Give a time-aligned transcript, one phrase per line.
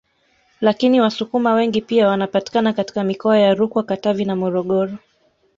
[0.61, 4.91] Lakini Wasukuma wengi pia wanapatikana katika mikoa ya Rukwa Katavi na Morogoro